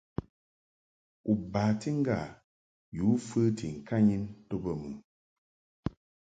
U 1.31 1.33
bati 1.51 1.89
ŋgâ 1.99 2.19
yǔ 2.97 3.05
fəti 3.27 3.65
ŋkanyin 3.79 4.23
to 4.47 4.55
bə 4.63 4.71
mɨ? 4.81 4.89